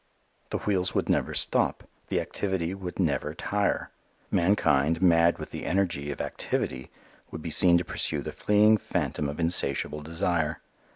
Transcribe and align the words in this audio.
The 0.49 0.57
wheels 0.57 0.95
would 0.95 1.09
never 1.09 1.35
stop. 1.35 1.83
The 2.07 2.19
activity 2.21 2.73
would 2.73 2.99
never 2.99 3.35
tire. 3.35 3.91
Mankind, 4.31 4.99
mad 4.99 5.37
with 5.37 5.51
the 5.51 5.63
energy 5.63 6.09
of 6.11 6.19
activity, 6.19 6.89
would 7.29 7.43
be 7.43 7.51
seen 7.51 7.77
to 7.77 7.85
pursue 7.85 8.23
the 8.23 8.31
fleeing 8.31 8.77
phantom 8.77 9.29
of 9.29 9.39
insatiable 9.39 10.01
desire. 10.01 10.59